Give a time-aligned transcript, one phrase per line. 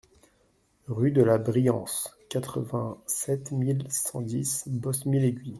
[0.87, 5.49] Rue de la Briance, quatre-vingt-sept mille cent dix Bosmie-l'Aiguille